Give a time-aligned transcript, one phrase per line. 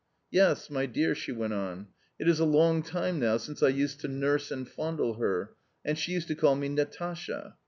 [0.31, 3.99] "Yes, my dear," she went on, "it is a long time now since I used
[3.99, 5.53] to nurse and fondle her,
[5.85, 7.55] and she used to call me Natasha.